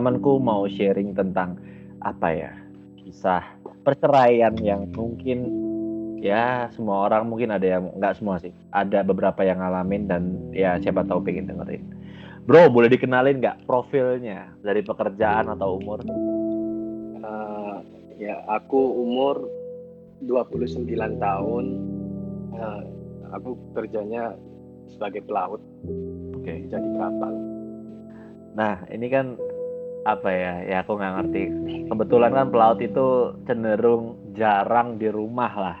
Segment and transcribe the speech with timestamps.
[0.00, 1.60] temanku mau sharing tentang
[2.00, 2.52] apa ya
[2.96, 3.44] kisah
[3.84, 5.44] perceraian yang mungkin
[6.24, 10.22] ya semua orang mungkin ada yang nggak semua sih ada beberapa yang ngalamin dan
[10.56, 11.84] ya siapa tahu pengen dengerin.
[12.48, 16.00] Bro boleh dikenalin nggak profilnya dari pekerjaan atau umur?
[17.20, 17.84] Uh,
[18.16, 19.44] ya aku umur
[20.24, 20.88] 29
[21.20, 21.64] tahun.
[22.56, 22.82] Uh,
[23.36, 24.32] aku kerjanya
[24.88, 25.60] sebagai pelaut.
[26.40, 26.48] Oke.
[26.48, 26.58] Okay.
[26.72, 27.32] jadi kapal.
[28.56, 29.36] Nah ini kan
[30.08, 31.42] apa ya ya aku nggak ngerti.
[31.92, 35.78] Kebetulan kan pelaut itu cenderung jarang di rumah lah.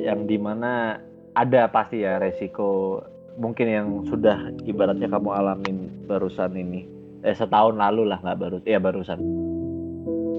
[0.00, 0.96] Yang di mana
[1.36, 3.00] ada pasti ya resiko
[3.36, 5.78] mungkin yang sudah ibaratnya kamu alamin
[6.08, 6.88] barusan ini.
[7.20, 9.20] Eh setahun lalu lah nggak baru ya barusan.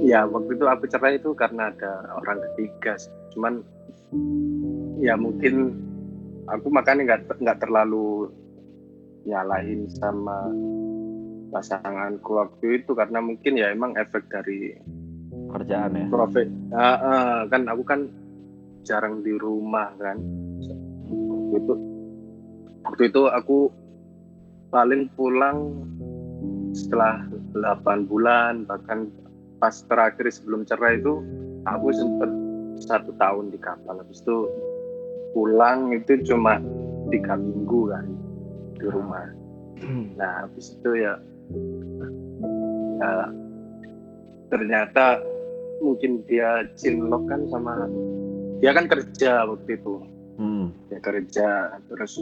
[0.01, 2.97] Ya waktu itu aku cerai itu karena ada orang ketiga
[3.37, 3.61] cuman
[4.97, 5.77] ya mungkin
[6.49, 8.33] aku makanya nggak nggak terlalu
[9.29, 10.49] nyalahin sama
[11.51, 14.73] pasanganku waktu itu karena mungkin ya emang efek dari
[15.51, 16.05] kerjaan ya.
[16.07, 16.47] profit.
[16.71, 18.07] Uh, uh, kan aku kan
[18.87, 20.17] jarang di rumah kan.
[21.11, 21.73] Waktu itu
[22.87, 23.57] waktu itu aku
[24.71, 25.75] paling pulang
[26.71, 29.11] setelah 8 bulan bahkan
[29.59, 31.19] pas terakhir sebelum cerai itu
[31.67, 32.31] aku sempat
[32.81, 33.99] satu tahun di kapal.
[33.99, 34.47] Habis itu
[35.35, 36.57] pulang itu cuma
[37.11, 38.05] tiga minggu kan
[38.79, 39.27] di rumah.
[40.17, 41.17] Nah habis itu ya,
[43.01, 43.13] ya
[44.51, 45.23] ternyata
[45.81, 47.89] mungkin dia cinlok kan sama
[48.61, 49.93] dia kan kerja waktu itu
[50.37, 50.65] hmm.
[50.91, 51.47] dia kerja
[51.89, 52.21] terus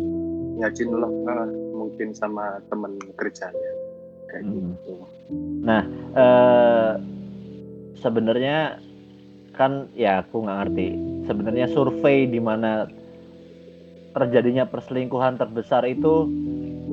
[0.59, 3.71] ngajin loh uh, mungkin sama temen kerjanya
[4.31, 4.55] kayak hmm.
[4.55, 4.93] gitu
[5.65, 5.83] nah
[6.15, 6.91] uh,
[7.99, 8.79] sebenarnya
[9.51, 10.87] kan ya aku nggak ngerti
[11.27, 12.87] sebenarnya survei di mana
[14.15, 16.25] terjadinya perselingkuhan terbesar itu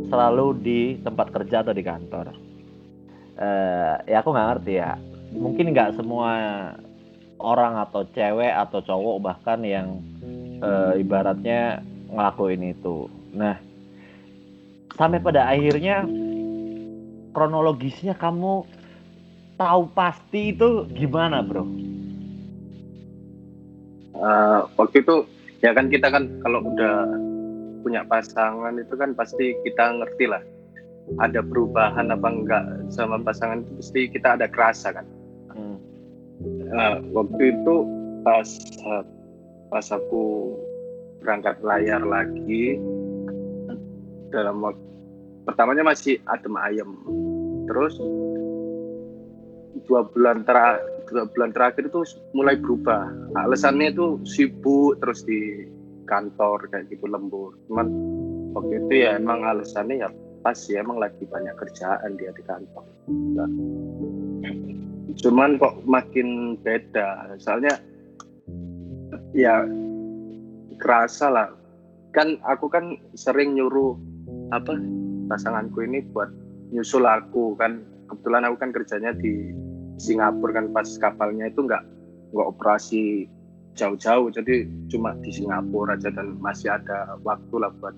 [0.07, 2.27] selalu di tempat kerja atau di kantor
[3.39, 4.97] uh, ya aku nggak ngerti ya
[5.37, 6.31] mungkin nggak semua
[7.41, 10.01] orang atau cewek atau cowok bahkan yang
[10.61, 13.13] e, ibaratnya ngelakuin itu.
[13.37, 13.61] Nah,
[14.97, 16.07] sampai pada akhirnya
[17.37, 18.65] kronologisnya kamu
[19.61, 21.65] tahu pasti itu gimana, bro?
[24.17, 25.29] Uh, waktu itu
[25.61, 27.05] ya kan kita kan kalau udah
[27.87, 30.43] punya pasangan itu kan pasti kita ngerti lah.
[31.23, 35.07] Ada perubahan apa enggak sama pasangan itu pasti kita ada kerasa kan.
[36.67, 37.75] Nah, waktu itu
[38.27, 38.49] pas
[39.71, 40.59] pas aku
[41.23, 42.75] berangkat layar lagi
[44.35, 44.83] dalam waktu
[45.47, 46.91] pertamanya masih adem ayem.
[47.71, 47.95] Terus
[49.87, 52.03] dua bulan terakhir dua bulan terakhir itu
[52.35, 53.15] mulai berubah.
[53.47, 55.71] Alasannya itu sibuk terus di
[56.07, 57.59] kantor kayak gitu lembur.
[57.69, 57.87] Cuman
[58.57, 60.09] waktu itu ya emang alasannya ya
[60.41, 62.87] pas ya emang lagi banyak kerjaan dia di kantor.
[63.11, 63.51] Nah,
[65.19, 67.37] cuman kok makin beda.
[67.43, 67.75] Soalnya
[69.35, 69.67] ya
[70.79, 71.49] kerasa lah.
[72.15, 73.99] Kan aku kan sering nyuruh
[74.55, 74.79] apa
[75.29, 76.31] pasanganku ini buat
[76.73, 77.83] nyusul aku kan.
[78.07, 79.51] Kebetulan aku kan kerjanya di
[79.99, 81.83] Singapura kan pas kapalnya itu nggak
[82.31, 83.27] nggak operasi
[83.77, 84.33] jauh-jauh.
[84.33, 87.95] Jadi cuma di Singapura aja dan masih ada waktu lah buat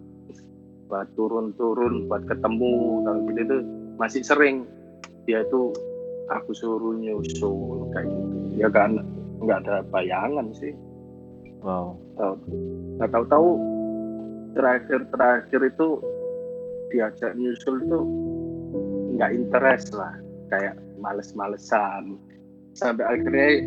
[0.91, 3.06] buat turun-turun buat ketemu.
[3.06, 3.59] Kalau gitu itu
[3.97, 4.66] masih sering.
[5.25, 5.72] Dia itu
[6.28, 8.66] aku suruh nyusul kayak gitu.
[8.66, 9.00] Ya kan
[9.39, 10.75] nggak ada bayangan sih.
[11.62, 11.95] Wow.
[12.99, 13.25] Nggak tahu.
[13.31, 13.49] Tahu
[14.59, 15.89] terakhir terakhir itu
[16.91, 17.99] diajak nyusul itu
[19.15, 20.16] nggak interest lah.
[20.49, 22.16] Kayak males-malesan.
[22.72, 23.62] Sampai akhirnya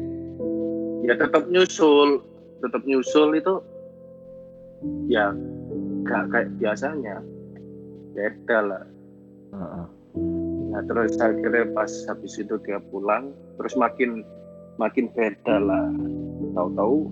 [1.05, 2.21] ya tetap nyusul.
[2.61, 3.53] Tetap nyusul itu
[5.09, 5.33] ya
[6.05, 7.21] gak kayak biasanya.
[8.13, 8.83] Beda lah.
[9.51, 9.87] Uh -uh
[10.71, 14.23] nah terus akhirnya pas habis itu dia pulang terus makin
[14.79, 15.87] makin beda lah.
[16.55, 17.11] Tahu-tahu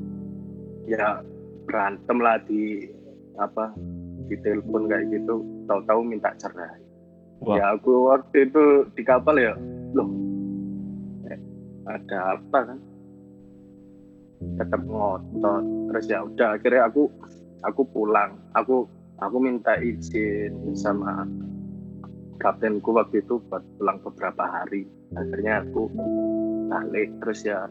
[0.87, 1.21] ya
[1.67, 2.87] berantem lah di
[3.35, 3.75] apa
[4.31, 5.43] di telepon kayak gitu.
[5.67, 6.79] Tahu-tahu minta cerai.
[7.39, 7.55] Wah.
[7.55, 9.55] ya aku waktu itu di kapal ya
[9.95, 10.11] loh
[11.31, 11.39] eh,
[11.87, 12.79] ada apa kan
[14.59, 15.63] tetap ngotot.
[15.91, 17.11] Terus ya udah akhirnya aku
[17.63, 18.39] aku pulang.
[18.55, 18.87] Aku
[19.19, 21.27] aku minta izin sama
[22.39, 24.87] kaptenku waktu itu buat pulang beberapa hari.
[25.15, 25.91] Akhirnya aku
[26.69, 27.67] balik terus ya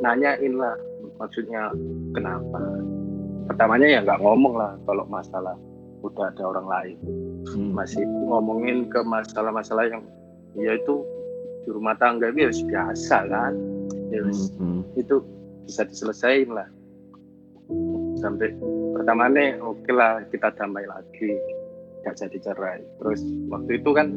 [0.00, 0.76] nanyain lah
[1.20, 1.72] maksudnya
[2.16, 2.60] kenapa?
[3.48, 5.56] Pertamanya ya nggak ngomong lah kalau masalah
[6.04, 6.98] udah ada orang lain.
[7.48, 7.72] Hmm.
[7.72, 10.04] masih ngomongin ke masalah-masalah yang
[10.52, 11.00] ya itu
[11.64, 13.52] di rumah tangga itu ya biasa kan?
[14.12, 14.80] Ya hmm, hmm.
[15.00, 15.16] itu
[15.68, 16.68] bisa diselesaikan lah.
[18.18, 18.56] Sampai
[18.96, 21.36] pertamanya oke okay lah kita damai lagi.
[22.08, 22.80] Gak jadi cerai.
[23.04, 23.20] Terus
[23.52, 24.08] waktu itu kan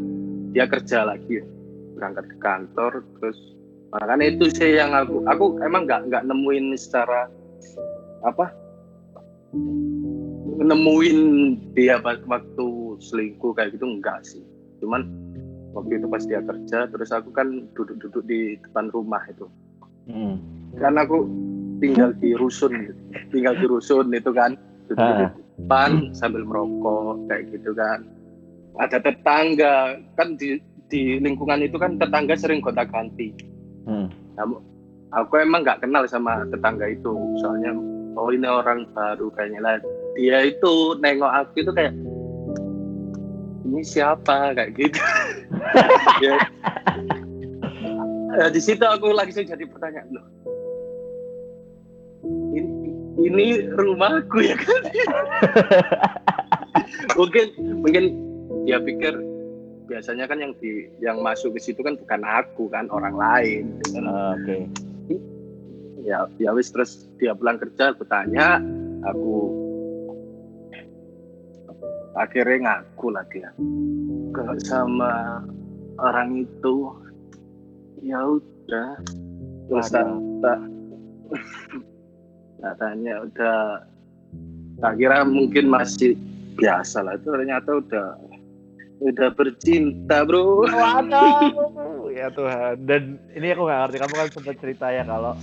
[0.55, 1.43] dia kerja lagi
[1.99, 3.37] berangkat ke kantor terus
[3.91, 7.27] makanya itu sih yang aku aku emang nggak nggak nemuin secara
[8.23, 8.55] apa?
[10.61, 11.19] Nemuin
[11.75, 12.67] dia waktu
[13.03, 14.41] selingkuh kayak gitu enggak sih.
[14.79, 15.03] Cuman
[15.75, 19.47] waktu itu pas dia kerja terus aku kan duduk-duduk di depan rumah itu
[20.05, 20.35] Hmm.
[20.75, 21.27] kan aku
[21.77, 22.89] tinggal di rusun
[23.29, 24.57] tinggal di rusun itu kan
[24.87, 25.31] duduk di Ah.
[25.57, 28.01] depan sambil merokok kayak gitu kan
[28.75, 29.75] ada tetangga
[30.15, 30.57] kan di
[30.87, 33.31] di lingkungan itu kan tetangga sering gonta ganti
[33.81, 34.07] Hmm.
[35.11, 37.73] aku emang nggak kenal sama tetangga itu soalnya
[38.13, 39.75] oh ini orang baru kayaknya lah
[40.13, 41.93] dia itu nengok aku itu kayak
[43.63, 44.99] ini siapa kayak gitu
[46.25, 46.35] ya.
[48.31, 50.25] Eh, di situ aku langsung jadi pertanyaan loh.
[52.55, 52.69] Ini,
[53.27, 53.45] ini
[53.75, 54.81] rumahku ya kan?
[57.19, 57.45] Mungkin
[57.83, 58.03] mungkin
[58.63, 59.13] dia pikir
[59.91, 63.63] biasanya kan yang di yang masuk ke situ kan bukan aku kan orang lain.
[63.99, 64.71] Ah, Oke.
[66.01, 68.57] ya ya wis terus dia pulang kerja aku tanya
[69.05, 69.53] aku
[72.17, 73.53] akhirnya ngaku lah dia
[74.33, 75.45] kalau sama
[76.01, 76.89] orang itu
[78.01, 78.89] ya udah
[79.69, 80.05] terus tak
[80.41, 80.59] tak
[82.61, 83.59] tak tanya udah
[84.81, 86.17] tak kira mungkin masih
[86.57, 88.07] biasa lah itu ternyata udah
[89.01, 92.85] udah bercinta bro Waduh, ya Tuhan.
[92.85, 93.97] Dan ini aku nggak ngerti.
[93.97, 95.33] Kamu kan sempat cerita ya kalau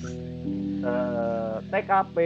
[0.86, 2.16] eh, TKP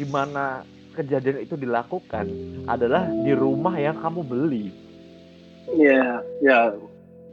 [0.00, 0.64] di mana
[0.96, 2.26] kejadian itu dilakukan
[2.64, 4.66] adalah di rumah yang kamu beli.
[5.78, 6.74] ya ya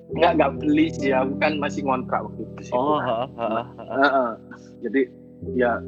[0.08, 2.74] nggak nggak beli sih aku kan masih ngontrak waktu itu sih.
[2.76, 4.40] Oh, ha, ha, ha.
[4.80, 5.04] Jadi
[5.60, 5.84] ya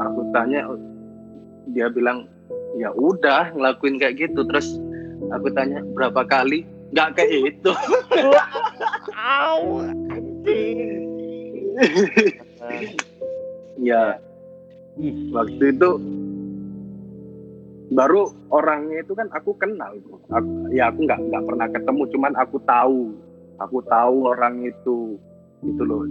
[0.00, 0.64] aku tanya
[1.76, 2.24] dia bilang
[2.80, 4.48] ya udah ngelakuin kayak gitu.
[4.48, 4.80] Terus
[5.28, 6.64] aku tanya berapa kali?
[6.96, 7.70] Nggak kayak itu
[10.08, 11.04] anjing.
[13.92, 14.16] ya.
[15.30, 15.90] Waktu itu
[17.90, 20.18] baru orangnya itu kan aku kenal bro.
[20.32, 23.00] Aku- ya aku nggak nggak pernah ketemu cuman aku tahu
[23.60, 25.20] aku tahu orang itu
[25.60, 26.08] itu loh.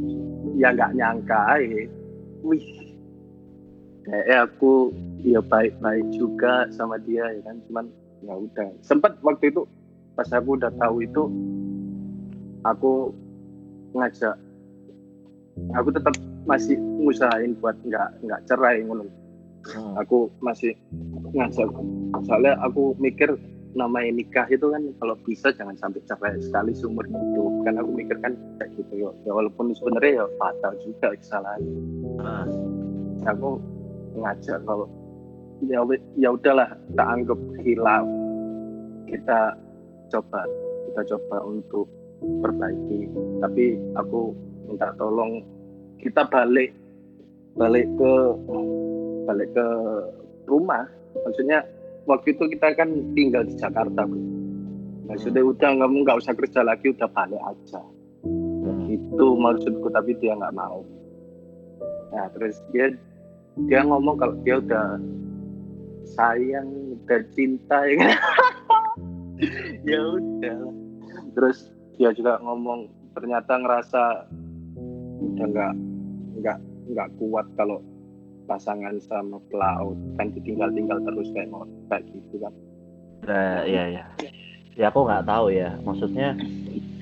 [0.56, 1.81] Ya nggak nyangka aja
[2.46, 2.66] wih.
[4.06, 4.74] Kayaknya aku
[5.22, 7.57] ya baik-baik juga sama dia ya kan?
[7.69, 7.86] Cuman
[8.25, 8.69] ya udah.
[8.86, 9.66] Sempat waktu itu
[10.13, 11.24] pas aku udah tahu itu
[12.68, 13.16] aku
[13.96, 14.36] ngajak
[15.75, 16.16] aku tetap
[16.48, 19.06] masih ngusahain buat nggak nggak cerai ngono.
[19.60, 19.92] Hmm.
[20.00, 20.72] aku masih
[21.36, 21.68] ngajak.
[22.24, 23.36] Soalnya aku mikir
[23.77, 27.54] namanya nikah itu kan kalau bisa jangan sampai cerai sekali seumur hidup.
[27.66, 31.62] Kan aku mikir kan kayak gitu ya, ya walaupun sebenarnya ya fatal juga kesalahan.
[32.21, 32.48] Ah.
[33.27, 33.60] aku
[34.16, 34.88] ngajak kalau
[35.68, 35.83] ya
[36.18, 38.06] ya udahlah kita anggap hilaf.
[39.10, 39.39] Kita
[40.10, 40.42] coba
[40.89, 41.86] kita coba untuk
[42.42, 43.10] perbaiki.
[43.44, 43.65] Tapi
[43.98, 44.33] aku
[44.65, 45.45] minta tolong
[46.01, 46.74] kita balik
[47.54, 48.13] balik ke
[49.30, 49.68] balik ke
[50.50, 50.89] rumah.
[51.25, 51.62] Maksudnya
[52.10, 54.40] waktu itu kita kan tinggal di Jakarta bro
[55.10, 57.82] maksudnya udah kamu nggak usah kerja lagi udah balik aja.
[58.22, 58.86] Hmm.
[58.94, 60.86] itu maksudku tapi dia nggak mau.
[62.14, 62.94] Nah terus dia
[63.66, 65.02] dia ngomong kalau dia udah
[66.14, 68.14] sayang udah cinta ya kan?
[69.88, 70.68] Ya udah.
[71.32, 74.28] Terus dia juga ngomong ternyata ngerasa
[75.24, 75.74] udah nggak
[76.44, 76.60] nggak
[76.92, 77.80] nggak kuat kalau
[78.50, 82.53] pasangan sama pelaut kan ditinggal-tinggal terus kayak mau kayak gitu kan
[83.20, 84.06] Nah, iya ya.
[84.79, 85.75] Ya aku nggak tahu ya.
[85.84, 86.39] Maksudnya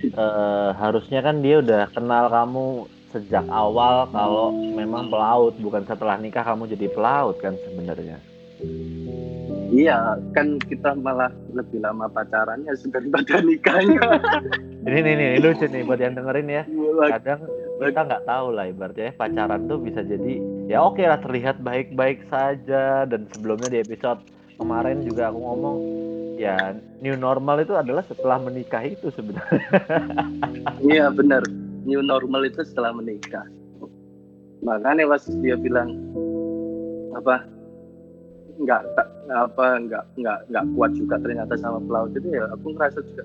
[0.01, 6.43] eh, harusnya kan dia udah kenal kamu sejak awal kalau memang pelaut, bukan setelah nikah
[6.43, 8.17] kamu jadi pelaut kan sebenarnya.
[9.67, 13.99] iya kan kita malah lebih lama pacarannya daripada nikahnya
[14.87, 16.63] Ini nih nih lucu nih buat yang dengerin ya.
[17.13, 17.45] Kadang
[17.77, 23.07] kita nggak tahu lah ibaratnya pacaran tuh bisa jadi ya oke lah terlihat baik-baik saja
[23.07, 24.19] dan sebelumnya di episode
[24.59, 25.77] kemarin juga aku ngomong
[26.37, 29.69] ya new normal itu adalah setelah menikah itu sebenarnya.
[30.83, 31.41] Iya benar.
[31.87, 33.47] New normal itu setelah menikah.
[34.61, 35.89] Makanya pas dia bilang
[37.17, 37.47] apa
[38.61, 38.81] nggak
[39.29, 43.23] apa nggak nggak nggak kuat juga ternyata sama pelaut itu ya aku ngerasa juga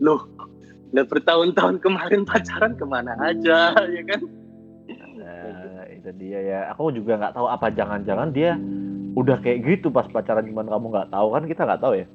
[0.00, 0.20] loh
[0.92, 4.20] udah bertahun-tahun kemarin pacaran ke mana aja ya kan
[6.04, 6.60] Nah, itu dia ya.
[6.76, 8.60] Aku juga nggak tahu apa jangan-jangan dia
[9.14, 12.06] udah kayak gitu pas pacaran cuman kamu nggak tahu kan kita nggak tahu ya.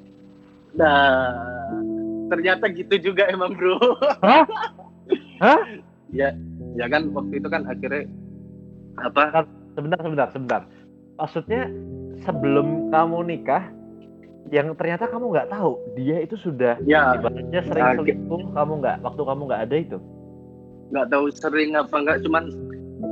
[0.69, 1.33] nah
[2.29, 3.79] ternyata gitu juga emang bro
[4.21, 4.45] Hah?
[5.41, 5.61] Hah?
[6.13, 6.29] ya
[6.77, 8.05] ya kan waktu itu kan akhirnya
[9.01, 10.61] apa Sebentar, sebentar, sebentar.
[11.15, 11.71] Maksudnya
[12.27, 13.63] sebelum kamu nikah
[14.51, 18.97] yang ternyata kamu nggak tahu dia itu sudah ya ibaratnya sering Nah, selingkuh kamu nggak
[19.05, 19.97] waktu kamu nggak ada itu
[20.89, 22.43] nggak tahu sering apa enggak cuman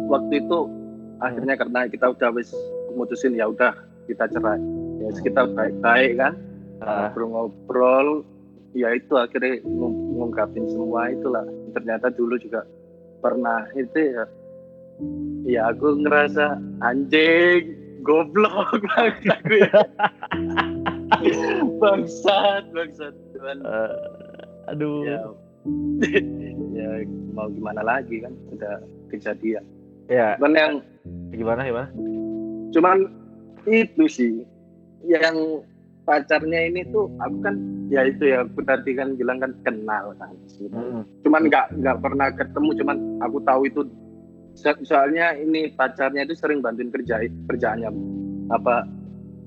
[0.07, 0.59] waktu itu
[1.19, 2.49] akhirnya karena kita udah wis
[2.93, 3.75] mutusin ya udah
[4.07, 4.59] kita cerai.
[4.97, 6.33] Ya kita baik-baik kan
[6.77, 8.21] Ah, ngobrol-ngobrol
[8.71, 11.41] ya itu akhirnya ngung- ngungkapin semua itulah.
[11.73, 12.61] Ternyata dulu juga
[13.19, 14.23] pernah itu ya
[15.43, 19.79] ya aku ngerasa anjing goblok banget aku ya.
[21.81, 23.13] Bangsat bangsat.
[23.33, 25.01] Cuman eh, aduh.
[25.01, 25.19] ya
[26.77, 26.89] ya
[27.33, 29.65] mau gimana lagi kan udah kejadian
[30.07, 30.35] ya.
[30.39, 30.73] Cuman yang
[31.31, 31.87] gimana gimana?
[32.71, 32.97] Cuman
[33.67, 34.31] itu sih
[35.03, 35.61] yang
[36.03, 37.55] pacarnya ini tuh aku kan
[37.87, 40.31] ya itu ya aku tadi kan bilang kan kenal kan.
[40.57, 41.03] Mm-mm.
[41.21, 43.81] cuman nggak nggak pernah ketemu cuman aku tahu itu
[44.55, 47.91] so- soalnya ini pacarnya itu sering bantuin kerja kerjaannya
[48.49, 48.87] apa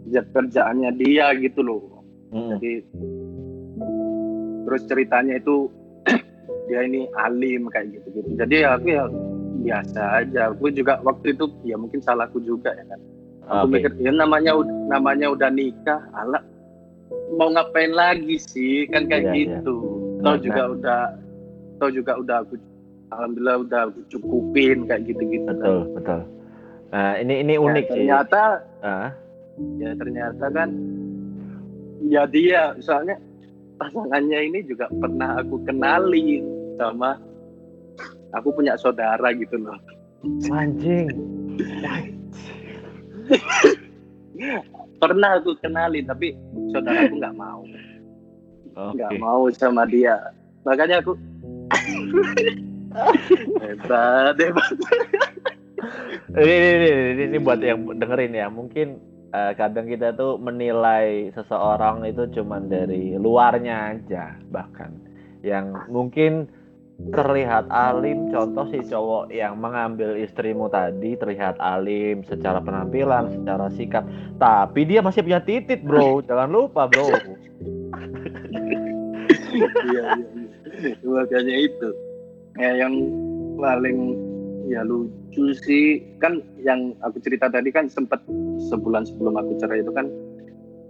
[0.05, 1.81] kerja- kerjaannya dia gitu loh.
[2.31, 2.57] Mm-mm.
[2.57, 2.73] jadi
[4.65, 5.67] terus ceritanya itu
[6.69, 9.05] dia ini alim kayak gitu gitu jadi ya aku ya
[9.61, 10.51] biasa aja.
[10.51, 13.01] Aku juga waktu itu ya mungkin salahku juga ya kan.
[13.47, 13.73] Aku Oke.
[13.77, 14.55] mikir ya namanya
[14.87, 16.39] namanya udah nikah ala
[17.35, 18.87] mau ngapain lagi sih?
[18.89, 19.41] Kan kayak Iya, iya.
[19.61, 19.77] gitu.
[20.21, 21.01] Tau Nah, juga udah
[21.77, 22.55] tau juga udah aku
[23.11, 26.21] alhamdulillah udah aku cukupin kayak gitu gitu betul betul.
[26.91, 27.95] Nah ini ini unik sih.
[28.05, 28.43] ternyata
[28.81, 29.11] Ah,
[29.79, 30.69] ya ternyata kan
[32.05, 32.77] ya dia.
[32.79, 33.17] Soalnya
[33.77, 36.45] pasangannya ini juga pernah aku kenalin
[36.77, 37.17] sama
[38.35, 39.79] aku punya saudara gitu loh.
[40.53, 41.09] Anjing.
[45.01, 46.37] Pernah aku kenalin tapi
[46.73, 47.63] saudaraku nggak mau.
[48.77, 50.19] Nggak mau sama dia.
[50.65, 51.17] Makanya aku
[53.65, 54.73] hebat hebat.
[56.31, 58.47] Ini, ini, ini, ini, ini buat yang dengerin ya.
[58.53, 59.01] Mungkin
[59.33, 64.93] eh, kadang kita tuh menilai seseorang itu cuman dari luarnya aja bahkan.
[65.41, 66.33] Yang mungkin
[67.11, 74.05] terlihat alim contoh si cowok yang mengambil istrimu tadi terlihat alim secara penampilan secara sikap
[74.37, 77.19] tapi dia masih punya titit bro jangan lupa bro iya,
[79.91, 80.05] iya,
[80.85, 80.95] iya.
[81.03, 81.89] makanya itu
[82.61, 82.95] ya yang
[83.59, 83.99] paling
[84.71, 88.23] ya lucu sih kan yang aku cerita tadi kan sempat
[88.71, 90.07] sebulan sebelum aku cerai itu kan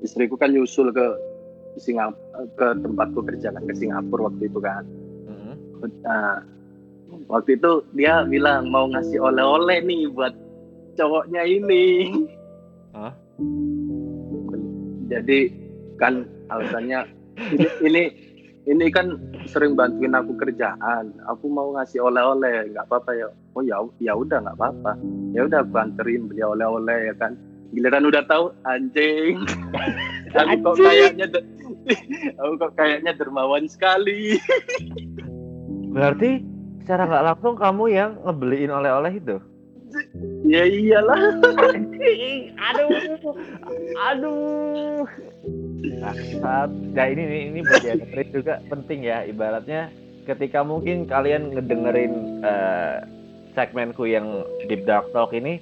[0.05, 1.07] istriku kan nyusul ke
[1.79, 4.85] Singapura ke tempatku kerja kan ke Singapura waktu itu kan.
[6.03, 6.45] Nah,
[7.27, 10.35] waktu itu dia bilang mau ngasih oleh-oleh nih buat
[10.99, 11.87] cowoknya ini.
[12.95, 13.15] Hah?
[15.11, 15.51] jadi
[15.99, 16.23] kan
[16.55, 17.03] alasannya
[17.59, 18.03] ini, ini
[18.71, 19.19] ini kan
[19.51, 21.11] sering bantuin aku kerjaan.
[21.27, 23.29] Aku mau ngasih oleh-oleh nggak apa-apa ya.
[23.59, 24.93] Oh ya ya udah nggak apa-apa.
[25.35, 27.35] Ya udah aku anterin beli oleh-oleh ya kan.
[27.75, 29.43] Giliran udah tahu anjing.
[30.31, 31.27] Aku kok kayaknya
[32.39, 34.39] aku kok kayaknya dermawan sekali
[35.91, 36.43] berarti
[36.83, 39.37] secara nggak langsung kamu yang ngebeliin oleh-oleh itu
[40.47, 41.19] ya iyalah
[42.59, 43.35] aduh,
[43.99, 45.07] aduh.
[46.01, 46.71] Bangsat.
[46.97, 49.25] Nah ini ini, ini buat dengerin juga penting ya.
[49.27, 49.93] Ibaratnya
[50.25, 52.97] ketika mungkin kalian ngedengerin eh,
[53.53, 55.61] segmenku yang Deep Dark Talk ini,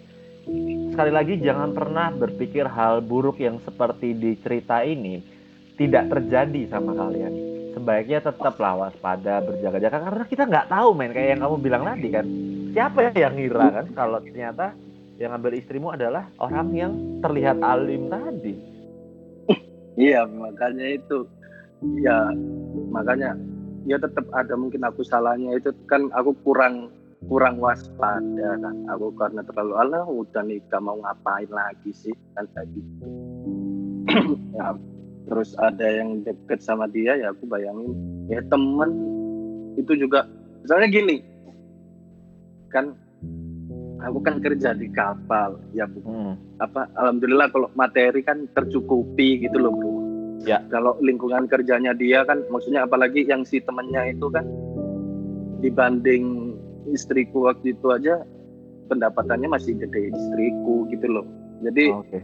[0.95, 5.23] sekali lagi jangan pernah berpikir hal buruk yang seperti di cerita ini
[5.79, 7.58] tidak terjadi sama kalian.
[7.77, 12.27] Sebaiknya tetaplah waspada, berjaga-jaga karena kita nggak tahu men kayak yang kamu bilang tadi kan.
[12.73, 14.77] Siapa yang ngira kan kalau ternyata
[15.19, 18.55] yang ambil istrimu adalah orang yang terlihat alim tadi.
[19.99, 21.27] iya makanya itu.
[22.03, 22.31] Ya
[22.91, 23.35] makanya
[23.87, 25.59] ya tetap ada mungkin aku salahnya.
[25.59, 26.95] Itu kan aku kurang
[27.27, 28.77] kurang waspada kan.
[28.95, 32.15] Aku karena terlalu alah udah nikah mau ngapain lagi sih?
[32.39, 33.07] Kan gitu
[34.57, 34.73] ya,
[35.29, 37.93] terus ada yang deket sama dia ya aku bayangin
[38.27, 38.91] ya temen
[39.77, 40.25] itu juga
[40.65, 41.17] misalnya gini
[42.69, 42.97] kan
[43.99, 46.35] aku kan kerja di kapal ya bu Hmm.
[46.59, 49.93] apa alhamdulillah kalau materi kan tercukupi gitu loh bro
[50.47, 50.63] Ya.
[50.71, 54.47] kalau lingkungan kerjanya dia kan maksudnya apalagi yang si temennya itu kan
[55.59, 56.55] dibanding
[56.89, 58.23] istriku waktu itu aja
[58.87, 61.27] pendapatannya masih gede istriku gitu loh
[61.67, 62.23] jadi Oke.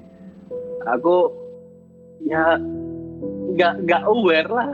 [0.87, 1.16] aku
[2.23, 2.54] ya
[3.54, 4.70] nggak nggak aware lah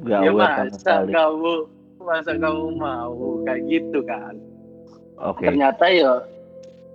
[0.00, 1.10] Gak ya aware masa sekali.
[1.10, 1.54] kamu
[2.00, 4.34] masa kamu mau kayak gitu kan
[5.18, 5.44] Oke.
[5.44, 6.12] ternyata ya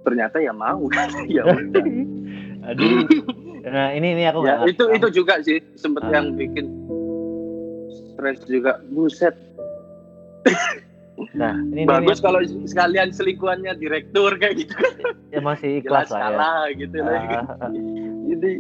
[0.02, 1.86] ternyata ya mau kan ya udah
[2.66, 3.06] Aduh.
[3.64, 4.98] Nah ini ini aku ya itu ngerti.
[4.98, 6.12] itu juga sih sempet Ah.
[6.16, 6.66] yang bikin
[7.92, 9.38] stres juga buset
[11.32, 14.74] Nah ini ini- bagus ini, kalau sekalian selingkuhannya direktur kayak gitu
[15.30, 16.76] ya masih jelas ikhlas lah ya.
[16.76, 17.22] gitu lah
[17.56, 17.70] Ah,
[18.26, 18.52] jadi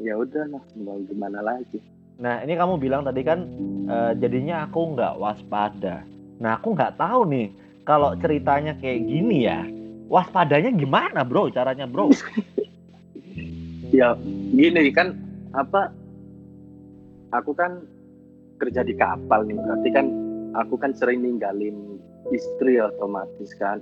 [0.00, 1.80] ya udah lah mau gimana lagi
[2.16, 3.44] Nah, ini kamu bilang tadi kan
[3.92, 6.00] eh, jadinya aku nggak waspada.
[6.40, 7.52] Nah, aku nggak tahu nih
[7.84, 9.60] kalau ceritanya kayak gini ya.
[10.08, 11.52] Waspadanya gimana, Bro?
[11.52, 12.08] Caranya, Bro?
[13.96, 14.18] ya
[14.52, 15.14] gini kan
[15.54, 15.94] apa
[17.30, 17.84] aku kan
[18.58, 20.06] kerja di kapal nih berarti kan
[20.58, 22.00] aku kan sering ninggalin
[22.34, 23.78] istri otomatis kan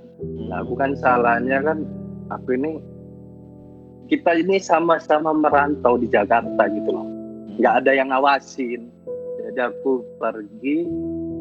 [0.51, 1.83] nah aku kan salahnya kan
[2.29, 2.77] aku ini
[4.05, 7.07] kita ini sama-sama merantau di Jakarta gitu loh.
[7.57, 8.91] Nggak ada yang ngawasin.
[9.45, 10.85] Jadi aku pergi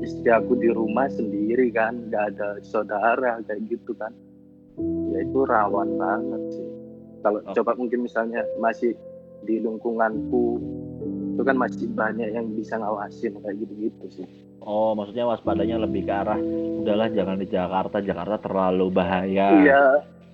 [0.01, 2.09] istri aku di rumah sendiri kan.
[2.09, 4.13] Nggak ada saudara kayak gitu kan.
[5.13, 6.69] Ya itu rawan banget sih.
[7.25, 7.55] Kalau Oh.
[7.57, 8.93] coba mungkin misalnya masih
[9.45, 10.61] di lingkunganku
[11.35, 14.27] itu kan masih banyak yang bisa ngawasin kayak gitu-gitu sih.
[14.65, 16.41] Oh, maksudnya waspadanya lebih ke arah
[16.81, 19.47] udahlah jangan di Jakarta, Jakarta terlalu bahaya.
[19.61, 19.83] iya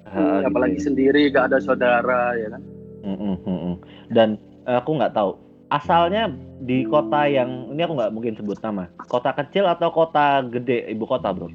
[0.08, 0.84] Ah, gitu apalagi ya.
[0.90, 2.62] sendiri gak ada saudara ya kan.
[4.10, 5.36] Dan eh, aku nggak tahu
[5.70, 6.28] asalnya
[6.64, 8.90] di kota yang ini aku nggak mungkin sebut nama.
[9.06, 11.48] Kota kecil atau kota gede, ibu kota, Bro?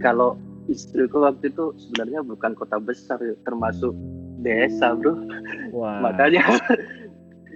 [0.00, 0.34] kalau
[0.66, 3.92] istriku waktu itu sebenarnya bukan kota besar termasuk
[4.40, 5.12] desa bro
[5.76, 6.00] Wah.
[6.04, 6.42] makanya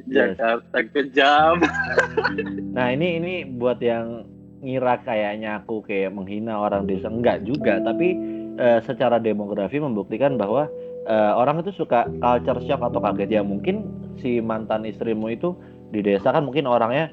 [0.04, 0.36] Yes.
[0.36, 1.64] Jakarta kejam
[2.76, 4.28] Nah ini ini buat yang
[4.60, 8.12] ngira kayaknya aku kayak menghina orang desa enggak juga tapi
[8.58, 10.70] eh, secara demografi membuktikan bahwa
[11.06, 13.40] eh, orang itu suka culture shock atau kaget.
[13.40, 13.86] Ya mungkin
[14.18, 15.54] si mantan istrimu itu
[15.94, 17.10] di desa kan mungkin orangnya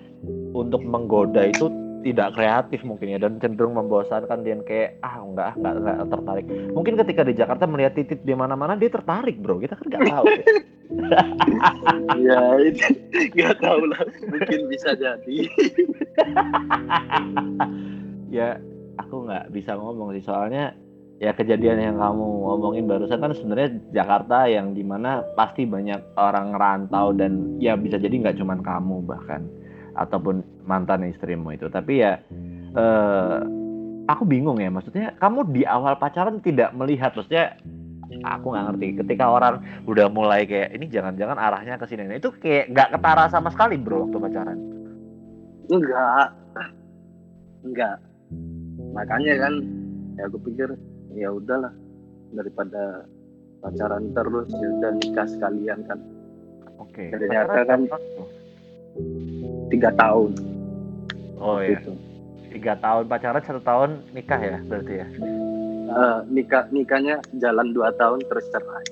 [0.53, 1.69] untuk menggoda itu
[2.01, 4.41] tidak kreatif mungkin ya dan cenderung membosankan.
[4.41, 6.45] Dia kayak ah enggak ah, enggak, enggak tertarik.
[6.73, 9.61] Mungkin ketika di Jakarta melihat titit di mana-mana dia tertarik bro.
[9.61, 10.25] Kita kan nggak tahu
[12.19, 12.85] ya itu
[13.37, 14.01] nggak tahu lah.
[14.27, 15.37] Mungkin bisa jadi.
[18.31, 18.55] Ya
[18.95, 20.23] aku nggak bisa ngomong sih.
[20.23, 20.71] Soalnya
[21.21, 26.57] ya kejadian yang kamu ngomongin barusan kan sebenarnya Jakarta yang di mana pasti banyak orang
[26.57, 29.45] rantau dan ya bisa jadi nggak cuman kamu bahkan
[29.93, 31.69] ataupun mantan istrimu itu.
[31.69, 32.17] Tapi ya
[32.73, 33.37] eh,
[34.09, 37.53] aku bingung ya maksudnya kamu di awal pacaran tidak melihat maksudnya
[38.25, 38.87] aku nggak ngerti.
[39.05, 42.09] Ketika orang udah mulai kayak ini jangan-jangan arahnya ke sini.
[42.09, 44.57] Nah, itu kayak nggak ketara sama sekali bro waktu pacaran.
[45.69, 46.27] Enggak.
[47.61, 47.95] Enggak.
[48.97, 49.53] Makanya kan
[50.17, 50.73] ya aku pikir
[51.13, 51.73] ya udahlah
[52.31, 53.05] daripada
[53.59, 55.99] pacaran terus ya udah nikah sekalian kan.
[56.77, 57.11] Oke.
[57.11, 58.05] Ternyata Pacaran kan-
[59.69, 60.31] tiga tahun.
[61.37, 61.91] Oh ya itu.
[62.51, 65.07] tiga tahun pacaran satu tahun nikah ya berarti ya?
[65.91, 68.85] Eh, nikah nikahnya jalan dua tahun terus cerai.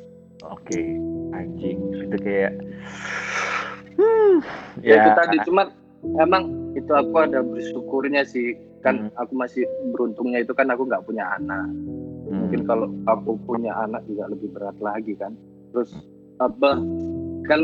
[0.46, 0.96] Oke.
[1.30, 2.56] Anjing itu kayak
[4.00, 4.40] Hmm,
[4.80, 5.68] ya, itu tadi cuma
[6.16, 8.56] emang itu aku ada bersyukurnya sih.
[8.80, 9.20] Kan Hmm.
[9.20, 11.68] aku masih beruntungnya itu kan aku nggak punya anak
[12.30, 15.34] hmm, mungkin kalau aku punya anak juga lebih berat lagi kan.
[15.74, 15.92] Terus
[16.40, 16.80] apa
[17.50, 17.62] kan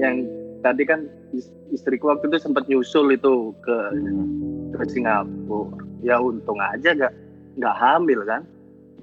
[0.00, 0.26] yang
[0.64, 4.72] tadi kan is- istriku waktu itu sempat nyusul itu ke hmm.
[4.74, 5.76] ke Singapura.
[6.04, 7.12] Ya untung aja nggak
[7.60, 8.42] nggak hamil kan.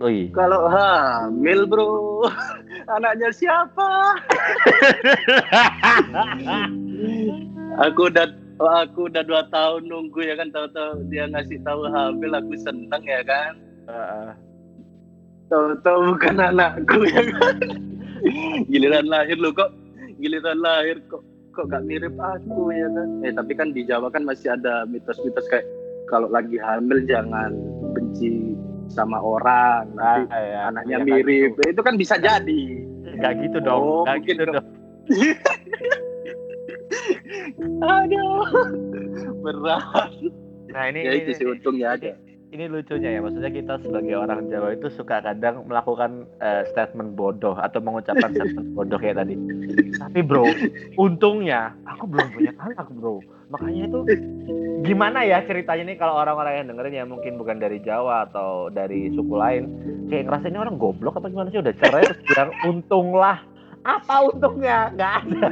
[0.01, 0.29] Oh iya.
[0.33, 2.25] Kalau hamil bro
[2.97, 3.89] anaknya siapa?
[7.89, 8.25] Aku udah
[8.61, 13.21] aku udah dua tahun nunggu ya kan tahu-tahu dia ngasih tahu hamil aku seneng ya
[13.25, 13.53] kan.
[13.89, 14.52] Heeh.
[15.53, 17.55] Tahu-tahu bukan anakku ya kan?
[18.65, 19.69] Giliran lahir lo kok
[20.17, 23.07] giliran lahir kok kok gak mirip aku ya kan?
[23.21, 25.65] Eh tapi kan di Jawa kan masih ada mitos-mitos kayak
[26.05, 27.53] kalau lagi hamil jangan
[27.93, 28.53] benci
[28.89, 30.59] sama orang nanti Ah, ya.
[30.67, 31.53] anaknya Ya, mirip.
[31.53, 31.61] gitu.
[31.69, 32.61] itu kan bisa jadi.
[33.13, 34.65] Nggak gitu dong Oh, nggak mungkin gitu dong.
[37.83, 38.43] aduh.
[39.39, 40.09] Berat.
[40.69, 42.11] Nah ini ya ini, itu sih untungnya ini- ada
[42.53, 47.57] ini lucunya ya maksudnya kita sebagai orang Jawa itu suka kadang melakukan eh, statement bodoh
[47.57, 49.33] atau mengucapkan statement bodoh kayak tadi.
[49.97, 50.45] Tapi bro
[50.95, 53.17] untungnya aku belum punya anak bro.
[53.49, 53.99] Makanya itu
[54.85, 59.09] gimana ya ceritanya nih kalau orang-orang yang dengerin ya mungkin bukan dari Jawa atau dari
[59.17, 59.63] suku lain
[60.13, 61.57] kayak ngerasa ini orang goblok apa gimana sih?
[61.57, 63.41] Udah cerai terus bilang untunglah.
[63.83, 64.93] Apa untungnya?
[64.93, 65.49] Nggak ada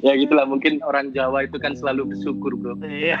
[0.00, 2.76] ya gitulah mungkin orang Jawa itu kan selalu bersyukur bro.
[2.84, 3.20] Iya.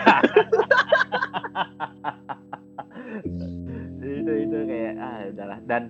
[4.00, 5.58] itu itu kayak ah udahlah.
[5.68, 5.82] Dan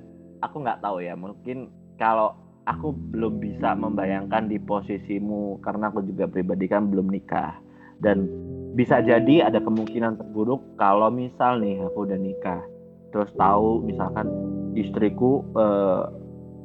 [0.42, 2.34] aku nggak tahu ya mungkin kalau
[2.66, 7.54] aku belum bisa membayangkan di posisimu karena aku juga pribadi kan belum nikah.
[8.00, 8.26] Dan
[8.74, 12.62] bisa jadi ada kemungkinan terburuk kalau misal nih aku udah nikah.
[13.10, 14.30] Terus tahu misalkan
[14.78, 16.02] istriku eh,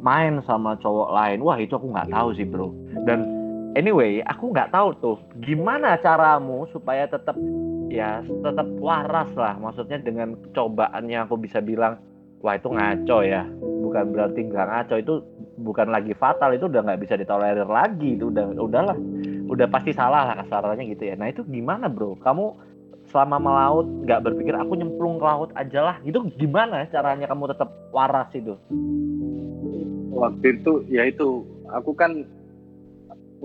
[0.06, 1.42] main sama cowok lain.
[1.42, 2.70] Wah itu aku nggak tahu sih bro.
[3.10, 3.35] Dan
[3.76, 7.36] anyway aku nggak tahu tuh gimana caramu supaya tetap
[7.92, 12.00] ya tetap waras lah maksudnya dengan cobaannya aku bisa bilang
[12.46, 13.42] wah itu ngaco ya.
[13.58, 15.14] Bukan berarti nggak ngaco itu
[15.66, 18.98] bukan lagi fatal itu udah nggak bisa ditolerir lagi itu udah udahlah.
[19.50, 21.18] Udah pasti salah lah kasarannya gitu ya.
[21.18, 22.14] Nah itu gimana bro?
[22.22, 22.46] Kamu
[23.10, 25.96] selama melaut nggak berpikir aku nyemplung ke laut aja lah.
[26.06, 28.54] Itu gimana caranya kamu tetap waras itu?
[30.14, 31.42] Waktu itu ya itu
[31.74, 32.24] aku kan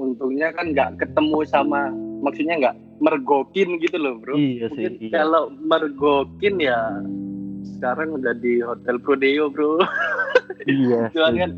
[0.01, 1.93] untungnya kan nggak ketemu sama
[2.25, 4.37] maksudnya nggak mergokin gitu loh bro.
[4.37, 5.13] Iya sih Mungkin iya.
[5.13, 6.81] kalau mergokin ya
[7.77, 9.81] sekarang udah di hotel Prodeo bro.
[10.65, 11.51] Iya cuman kan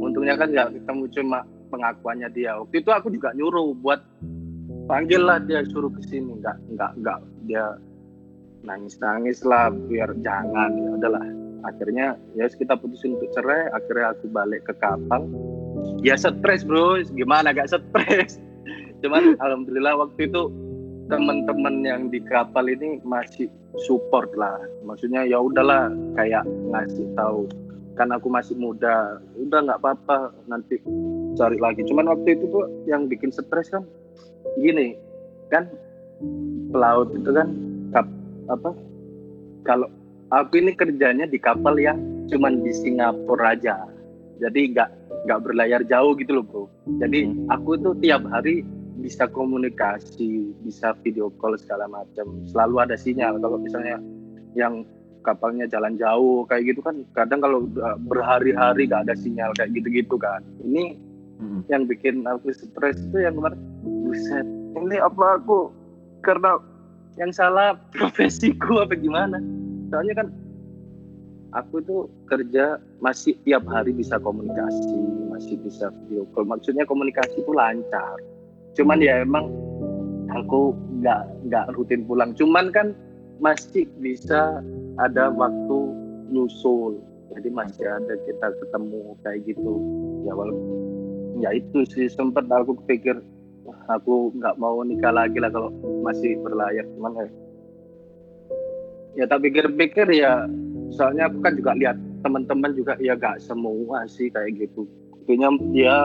[0.00, 1.38] untungnya kan nggak ketemu cuma
[1.72, 2.56] pengakuannya dia.
[2.60, 4.00] Waktu itu aku juga nyuruh buat
[4.88, 6.40] panggil lah dia suruh ke sini.
[6.40, 7.18] Nggak nggak nggak.
[7.48, 7.64] Dia
[8.64, 10.72] nangis nangis lah biar jangan.
[10.72, 11.24] Ya udahlah.
[11.66, 13.68] Akhirnya ya kita putusin untuk cerai.
[13.76, 15.28] Akhirnya aku balik ke kapal
[16.02, 17.00] ya stres bro.
[17.14, 17.52] Gimana?
[17.52, 18.38] Gak stres.
[19.02, 20.48] Cuman alhamdulillah waktu itu
[21.06, 23.46] teman-teman yang di kapal ini masih
[23.86, 24.58] support lah.
[24.82, 26.42] Maksudnya ya udahlah kayak
[26.74, 27.46] ngasih tahu.
[27.94, 29.22] Kan aku masih muda.
[29.38, 30.34] Udah nggak apa-apa.
[30.50, 30.80] Nanti
[31.38, 31.84] cari lagi.
[31.86, 33.84] Cuman waktu itu tuh yang bikin stres kan
[34.62, 34.96] gini
[35.52, 35.68] kan
[36.72, 37.48] pelaut itu kan
[37.92, 38.06] kap,
[38.48, 38.70] apa
[39.66, 39.88] kalau
[40.32, 41.98] aku ini kerjanya di kapal yang
[42.30, 43.86] cuman di Singapura aja.
[44.42, 44.90] Jadi nggak
[45.24, 46.64] nggak berlayar jauh gitu loh bro.
[47.00, 48.66] Jadi aku tuh tiap hari
[49.00, 52.42] bisa komunikasi bisa video call segala macam.
[52.50, 53.40] Selalu ada sinyal.
[53.40, 53.96] Kalau misalnya
[54.52, 54.84] yang
[55.24, 57.66] kapalnya jalan jauh kayak gitu kan kadang kalau
[58.06, 60.44] berhari-hari gak ada sinyal kayak gitu-gitu kan.
[60.62, 61.68] Ini Mm.
[61.68, 65.68] yang bikin aku stres itu yang kemarin buset ini apa aku?
[66.24, 66.56] Karena
[67.20, 69.36] yang salah profesiku apa gimana?
[69.92, 70.32] Soalnya kan
[71.56, 71.96] aku itu
[72.28, 76.48] kerja masih tiap hari bisa komunikasi masih bisa video call.
[76.48, 78.16] Maksudnya komunikasi itu lancar.
[78.72, 79.52] Cuman ya emang
[80.32, 80.72] aku
[81.04, 82.32] nggak nggak rutin pulang.
[82.32, 82.96] Cuman kan
[83.40, 84.64] masih bisa
[84.96, 85.78] ada waktu
[86.32, 86.96] nyusul.
[87.36, 89.72] Jadi masih ada kita ketemu kayak gitu.
[90.24, 90.64] Ya walaupun
[91.44, 93.20] ya itu sih sempat aku pikir
[93.68, 95.68] "Wah, aku nggak mau nikah lagi lah kalau
[96.00, 97.28] masih berlayar cuman ya
[99.20, 100.48] ya tak pikir-pikir ya
[100.88, 104.86] soalnya aku kan juga lihat teman-teman juga ya gak semua sih kayak gitu
[105.24, 105.96] kayaknya dia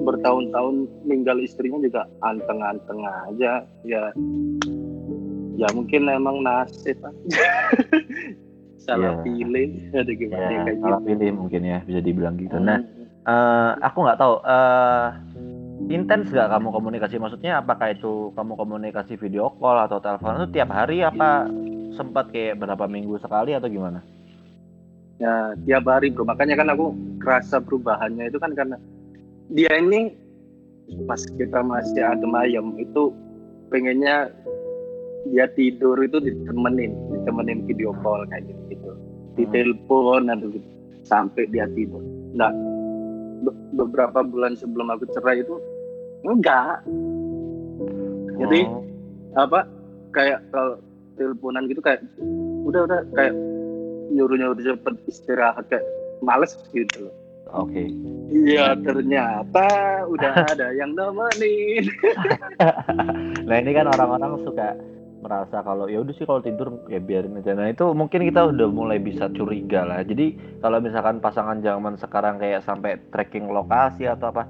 [0.00, 4.04] bertahun-tahun ninggal istrinya juga anteng-anteng aja ya
[5.54, 7.44] ya mungkin emang nasib aja.
[8.80, 9.22] salah Iya.
[9.22, 13.04] pilih ada gimana ya, kayak salah gitu pilih mungkin ya bisa dibilang gitu nah Hmm.
[13.28, 15.08] eh, aku nggak tahu eh
[15.90, 20.70] intens gak kamu komunikasi maksudnya apakah itu kamu komunikasi video call atau telepon itu tiap
[20.70, 21.44] hari apa
[21.94, 24.00] sempat kayak berapa minggu sekali atau gimana?
[25.20, 26.24] Ya tiap hari bro.
[26.24, 28.76] Makanya kan aku kerasa perubahannya itu kan karena
[29.52, 30.14] dia ini
[31.06, 33.12] pas kita masih adem ayam itu
[33.68, 34.32] pengennya
[35.28, 38.90] dia tidur itu ditemenin ditemenin video call kayak gitu gitu.
[39.36, 40.68] Ditelepon atau gitu
[41.04, 42.00] sampai dia tidur.
[42.32, 42.50] Nah
[43.44, 45.56] be- beberapa bulan sebelum aku cerai itu
[46.24, 46.80] enggak.
[48.40, 48.80] Jadi Oh,
[49.36, 49.68] apa
[50.16, 50.80] kayak kalau
[51.20, 52.00] teleponan gitu kayak
[52.64, 53.36] udah udah kayak
[54.10, 55.84] nyuruh nyuruh cepet istirahat kayak
[56.24, 57.14] males gitu loh.
[57.50, 57.90] Oke.
[58.30, 59.66] Iya ternyata
[60.06, 61.84] udah ada yang nemenin.
[63.50, 64.78] Nah ini kan orang-orang suka
[65.20, 67.52] merasa kalau ya udah sih kalau tidur ya biarin aja.
[67.52, 70.06] Nah itu mungkin kita udah mulai bisa curiga lah.
[70.06, 74.46] Jadi kalau misalkan pasangan zaman sekarang kayak sampai tracking lokasi atau apa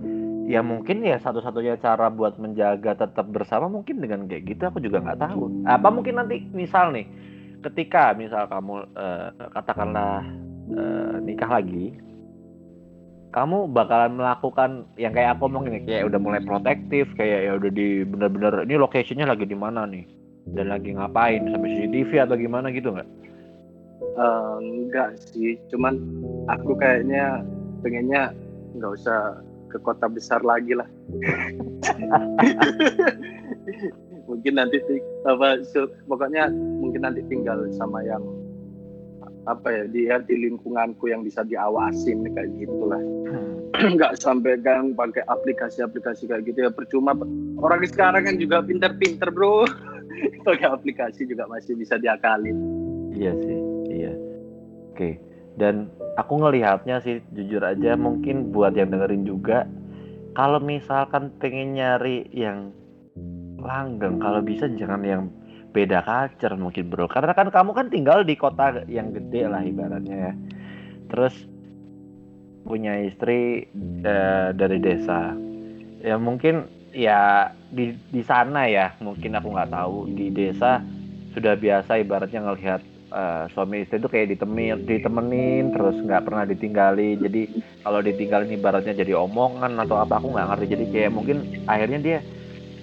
[0.50, 4.98] ya mungkin ya satu-satunya cara buat menjaga tetap bersama mungkin dengan kayak gitu aku juga
[4.98, 5.62] nggak tahu.
[5.70, 7.06] Apa mungkin nanti misal nih
[7.62, 10.26] ketika misal kamu eh, katakanlah
[10.74, 11.94] eh, nikah lagi
[13.30, 18.02] kamu bakalan melakukan yang kayak aku nih, kayak udah mulai protektif kayak ya udah di
[18.02, 20.02] bener-bener ini location-nya lagi di mana nih?
[20.50, 21.46] Dan lagi ngapain?
[21.46, 22.74] Sampai CCTV atau gimana?
[22.74, 23.06] Gitu nggak?
[24.02, 25.54] Eh, enggak sih.
[25.70, 25.94] Cuman
[26.50, 27.46] aku kayaknya
[27.86, 28.34] pengennya
[28.74, 29.38] nggak usah
[29.70, 30.88] ke kota besar lagi lah.
[34.30, 35.59] Mungkin nanti ti- apa
[36.06, 38.22] pokoknya mungkin nanti tinggal sama yang
[39.48, 43.00] apa ya dia di lingkunganku yang bisa diawasin kayak gitulah.
[43.96, 46.70] Nggak sampai kan pakai aplikasi-aplikasi kayak gitu ya.
[46.70, 47.16] Percuma
[47.59, 49.64] orang sekarang kan juga pinter-pinter bro.
[50.46, 52.56] Pakai aplikasi juga masih bisa diakalin.
[53.14, 54.12] Iya sih, iya.
[54.92, 55.16] Oke.
[55.56, 59.68] Dan aku ngelihatnya sih jujur aja mungkin buat yang dengerin juga.
[60.35, 62.70] Kalau misalkan pengen nyari yang
[63.61, 65.23] langgeng kalau bisa jangan yang
[65.70, 67.07] beda culture mungkin bro.
[67.07, 70.33] Karena kan kamu kan tinggal di kota yang gede lah ibaratnya ya.
[71.11, 71.35] Terus
[72.66, 73.66] punya istri
[74.03, 75.35] eh, dari desa.
[76.01, 78.94] Ya mungkin ya di di sana ya.
[79.03, 80.11] Mungkin aku nggak tahu.
[80.14, 80.83] Di desa
[81.35, 87.18] sudah biasa ibaratnya ngelihat eh, suami istri itu kayak ditemenin, ditemenin terus nggak pernah ditinggali.
[87.20, 87.42] Jadi
[87.83, 90.66] kalau ditinggalin ibaratnya jadi omongan atau apa aku nggak ngerti.
[90.79, 92.18] Jadi kayak mungkin akhirnya dia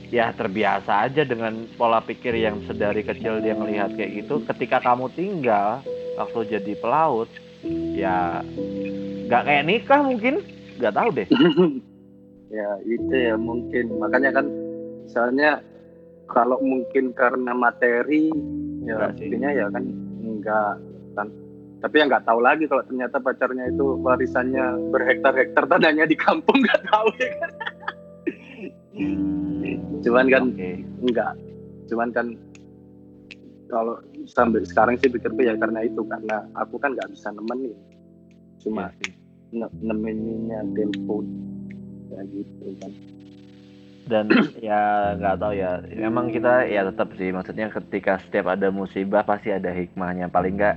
[0.07, 4.43] ya terbiasa aja dengan pola pikir yang sedari kecil dia melihat kayak gitu.
[4.45, 5.83] Ketika kamu tinggal
[6.15, 7.27] waktu jadi pelaut,
[7.95, 8.43] ya
[9.27, 10.43] nggak kayak nikah mungkin,
[10.79, 11.27] nggak tahu deh.
[12.57, 14.47] ya itu ya mungkin makanya kan
[15.03, 15.59] misalnya
[16.31, 18.31] kalau mungkin karena materi
[18.87, 19.83] ya artinya ya kan
[20.47, 20.73] enggak
[21.19, 21.27] kan.
[21.77, 26.81] Tapi ya nggak tahu lagi kalau ternyata pacarnya itu warisannya berhektar-hektar tanahnya di kampung nggak
[26.87, 27.51] tahu ya kan.
[28.97, 30.71] Hmm, cuman kan Oke.
[31.05, 31.33] enggak.
[31.91, 32.27] Cuman kan
[33.67, 37.75] kalau sampai sekarang sih pikir ya karena itu karena aku kan nggak bisa nemenin.
[38.63, 38.89] Cuma
[39.53, 41.27] ne- nemeninnya telepon.
[42.07, 42.91] Ya gitu kan
[44.07, 44.31] dan
[44.63, 45.83] ya nggak tahu ya.
[45.83, 50.31] Memang kita ya tetap sih maksudnya ketika setiap ada musibah pasti ada hikmahnya.
[50.31, 50.75] Paling nggak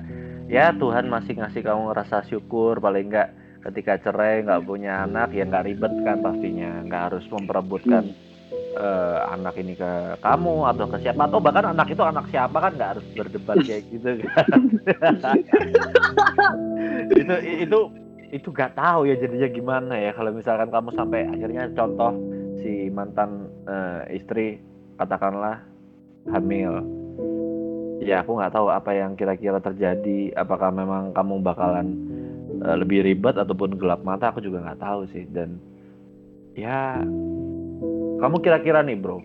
[0.51, 2.83] ya Tuhan masih ngasih kamu rasa syukur.
[2.83, 3.29] Paling nggak
[3.71, 6.83] ketika cerai nggak punya anak ya nggak ribet kan pastinya.
[6.85, 8.05] Nggak harus memperebutkan
[8.75, 11.23] eh, anak ini ke kamu atau ke siapa.
[11.31, 14.61] Atau bahkan anak itu anak siapa kan nggak harus berdebat kayak gitu kan.
[17.11, 17.81] Itu itu
[18.31, 20.11] itu nggak tahu ya jadinya gimana ya.
[20.15, 22.15] Kalau misalkan kamu sampai akhirnya contoh
[22.61, 24.61] si mantan eh, istri
[25.01, 25.65] katakanlah
[26.29, 26.85] hamil.
[28.01, 30.33] Ya aku nggak tahu apa yang kira-kira terjadi.
[30.37, 31.89] Apakah memang kamu bakalan
[32.65, 35.25] eh, lebih ribet ataupun gelap mata aku juga nggak tahu sih.
[35.29, 35.61] Dan
[36.57, 37.01] ya
[38.21, 39.25] kamu kira-kira nih bro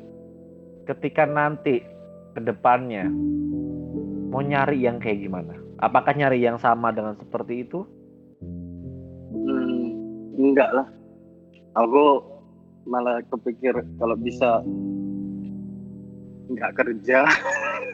[0.86, 1.82] ketika nanti
[2.38, 3.10] ke depannya
[4.30, 5.56] mau nyari yang kayak gimana?
[5.80, 7.84] Apakah nyari yang sama dengan seperti itu?
[9.32, 9.84] Hmm,
[10.40, 10.88] enggak lah.
[11.76, 12.35] Aku
[12.86, 14.62] malah kepikir kalau bisa
[16.48, 17.26] enggak kerja.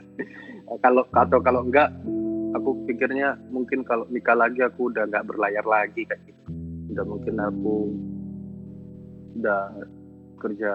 [0.84, 1.92] kalau atau kalau enggak,
[2.56, 6.42] aku pikirnya mungkin kalau nikah lagi aku udah enggak berlayar lagi kayak gitu.
[6.92, 7.76] Udah mungkin aku
[9.40, 9.64] udah
[10.44, 10.72] kerja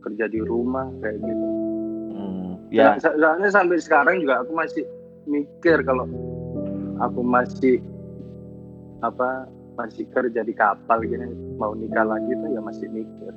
[0.00, 1.46] kerja di rumah kayak gitu.
[2.14, 4.84] Hmm, Ya, ya so- soalnya sampai sekarang juga aku masih
[5.24, 6.08] mikir kalau
[7.00, 7.80] aku masih
[9.00, 11.26] apa masih kerja di kapal gini
[11.58, 13.32] mau nikah lagi tuh ya masih mikir.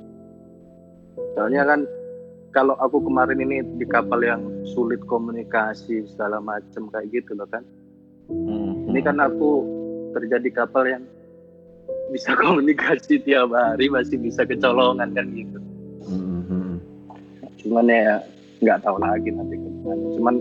[1.34, 1.80] Soalnya kan
[2.54, 4.42] kalau aku kemarin ini di kapal yang
[4.74, 7.62] sulit komunikasi segala macam kayak gitu loh kan.
[8.30, 9.66] hmm, Ini kan aku
[10.16, 11.04] kerja di kapal yang
[12.10, 15.58] bisa komunikasi tiap hari masih bisa kecolongan kan gitu.
[16.08, 16.80] hmm,
[17.64, 18.16] cuman ya
[18.64, 19.68] nggak tahu lagi nanti ke
[20.18, 20.34] cuman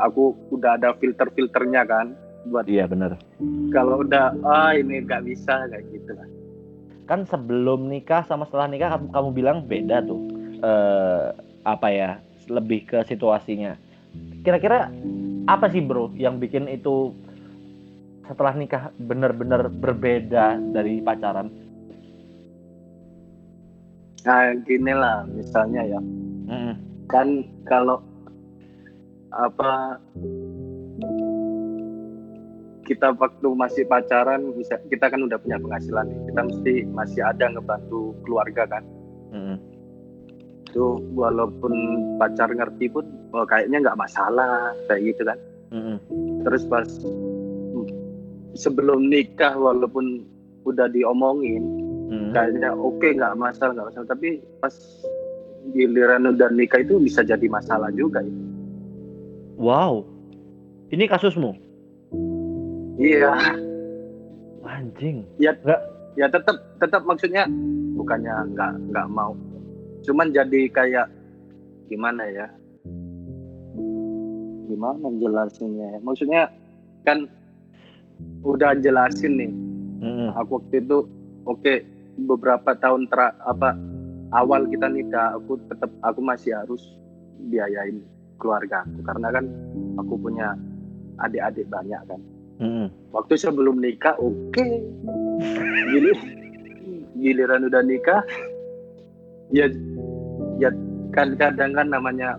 [0.00, 2.14] aku udah ada filter filternya kan
[2.46, 3.18] buat iya benar.
[3.74, 6.28] kalau udah ah ini nggak bisa kayak gitu lah
[7.08, 10.20] kan sebelum nikah sama setelah nikah kamu, kamu bilang beda tuh
[10.60, 11.32] eh
[11.64, 12.10] apa ya
[12.48, 13.76] lebih ke situasinya.
[14.42, 14.88] Kira-kira
[15.48, 17.12] apa sih bro yang bikin itu
[18.24, 21.48] setelah nikah benar-benar berbeda dari pacaran?
[24.24, 26.00] Nah gini lah misalnya ya.
[26.48, 26.74] Mm-mm.
[27.08, 28.00] kan kalau
[29.32, 30.00] apa
[32.88, 37.52] kita waktu masih pacaran bisa kita kan udah punya penghasilan nih kita mesti masih ada
[37.52, 38.82] ngebantu keluarga kan
[39.28, 39.60] Mm-mm.
[40.72, 41.72] itu walaupun
[42.16, 43.04] pacar ngerti pun
[43.36, 45.96] oh, kayaknya nggak masalah kayak gitu kan Mm-mm.
[46.48, 46.88] terus pas
[48.56, 50.24] sebelum nikah walaupun
[50.64, 51.60] udah diomongin
[52.08, 52.32] Mm-mm.
[52.32, 54.72] kayaknya oke nggak masalah nggak masalah tapi pas
[55.76, 58.42] giliran udah nikah itu bisa jadi masalah juga itu.
[59.60, 60.00] wow
[60.88, 61.67] ini kasusmu
[62.98, 63.32] iya.
[64.66, 65.24] Anjing.
[65.38, 67.46] Ya tetap tetap maksudnya
[67.94, 69.32] bukannya nggak nggak mau.
[70.02, 71.06] Cuman jadi kayak
[71.86, 72.46] gimana ya?
[74.68, 75.98] Gimana jelasinnya ya?
[76.04, 76.42] maksudnya
[77.06, 77.24] kan
[78.44, 79.52] udah jelasin nih.
[79.98, 80.30] Mm-mm.
[80.38, 81.10] aku waktu itu
[81.42, 81.74] oke
[82.30, 83.74] beberapa tahun ter apa
[84.30, 86.82] awal kita nikah aku tetap aku masih harus
[87.50, 87.98] biayain
[88.38, 89.02] keluarga aku.
[89.02, 89.44] Karena kan
[89.98, 90.54] aku punya
[91.18, 92.20] adik-adik banyak kan
[92.58, 92.90] Mm-mm.
[93.14, 94.66] waktu sebelum nikah oke
[95.88, 96.12] Gili,
[97.16, 98.20] giliran udah nikah
[99.54, 99.70] ya
[100.58, 100.70] ya
[101.14, 102.36] kan kadang kan namanya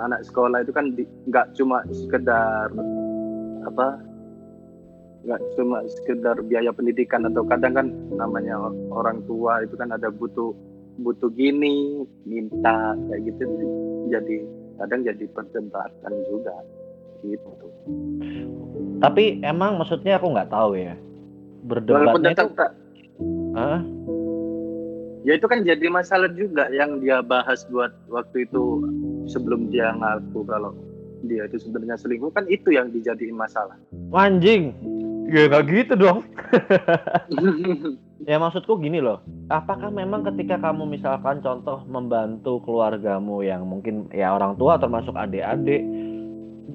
[0.00, 0.96] anak sekolah itu kan
[1.28, 2.72] nggak cuma sekedar
[3.68, 4.00] apa
[5.28, 8.56] nggak cuma sekedar biaya pendidikan atau kadang kan namanya
[8.88, 10.56] orang tua itu kan ada butuh
[11.04, 13.44] butuh gini minta kayak gitu
[14.08, 14.36] jadi
[14.80, 16.56] kadang jadi perdebatan juga
[17.20, 17.68] gitu
[19.00, 20.94] tapi emang maksudnya aku nggak tahu ya
[21.64, 22.76] berdebatnya itu tak-
[23.56, 23.80] Hah?
[25.24, 28.84] ya itu kan jadi masalah juga yang dia bahas buat waktu itu
[29.28, 30.72] sebelum dia ngaku kalau
[31.28, 33.76] dia itu sebenarnya selingkuh kan itu yang dijadiin masalah
[34.10, 34.72] Anjing.
[35.30, 36.26] Ya nggak gitu dong.
[38.28, 44.36] Ya maksudku gini loh, apakah memang ketika kamu misalkan contoh membantu keluargamu yang mungkin ya
[44.36, 45.80] orang tua termasuk adik-adik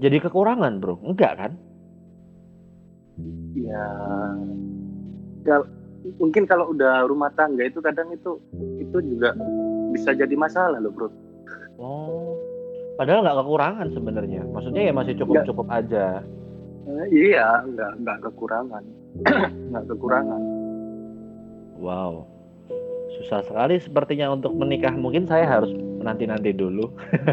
[0.01, 0.97] jadi kekurangan bro?
[1.05, 1.51] Enggak kan?
[3.55, 3.85] Ya
[5.43, 5.71] kal-
[6.19, 8.37] mungkin kalau udah rumah tangga itu kadang itu
[8.77, 9.33] itu juga
[9.91, 11.09] bisa jadi masalah loh bro
[11.75, 12.39] Oh,
[12.95, 14.47] padahal nggak kekurangan sebenarnya.
[14.47, 16.23] Maksudnya ya masih cukup-cukup aja.
[16.87, 18.79] Eh, iya nggak nggak kekurangan
[19.75, 20.39] nggak kekurangan
[21.75, 22.23] Wow,
[23.19, 24.95] susah sekali sepertinya untuk menikah.
[24.95, 25.67] Mungkin saya harus
[25.99, 26.87] nanti-nanti dulu.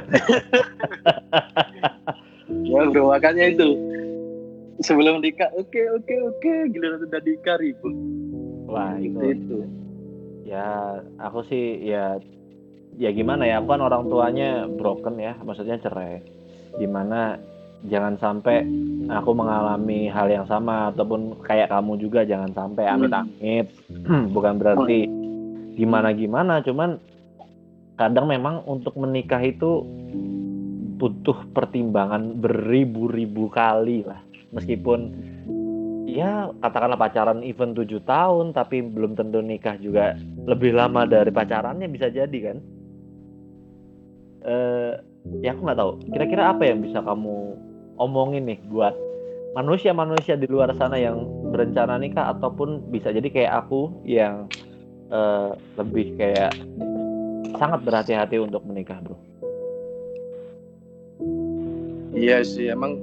[2.66, 3.78] ya bro makanya itu
[4.80, 6.52] sebelum nikah oke oke oke.
[6.72, 7.94] Giliran udah nikah ribut.
[8.70, 9.32] Wah itu itu.
[9.36, 9.58] itu
[10.48, 12.20] ya aku sih ya
[13.00, 16.24] ya gimana ya aku kan orang tuanya broken ya maksudnya cerai.
[16.76, 17.36] Di mana
[17.88, 18.64] jangan sampai
[19.10, 23.66] aku mengalami hal yang sama ataupun kayak kamu juga jangan sampai amit-amit.
[24.34, 25.08] Bukan berarti
[25.72, 27.00] gimana gimana cuman
[27.96, 29.84] kadang memang untuk menikah itu
[31.00, 34.20] butuh pertimbangan beribu-ribu kali lah
[34.52, 35.16] meskipun
[36.06, 40.12] ya katakanlah pacaran event tujuh tahun tapi belum tentu nikah juga
[40.44, 42.56] lebih lama dari pacarannya bisa jadi kan?
[44.44, 44.92] Eh
[45.40, 45.92] ya aku nggak tahu.
[46.12, 47.56] Kira-kira apa yang bisa kamu
[47.96, 48.92] omongin nih buat
[49.56, 54.48] manusia-manusia di luar sana yang berencana nikah ataupun bisa jadi kayak aku yang
[55.12, 56.52] eh, lebih kayak
[57.60, 59.16] sangat berhati-hati untuk menikah bro?
[62.12, 63.00] Iya sih emang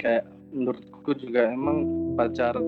[0.00, 1.84] kayak menurutku juga emang
[2.16, 2.64] pacaran